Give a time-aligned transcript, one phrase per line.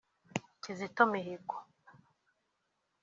[0.61, 1.55] Kizito Mihigo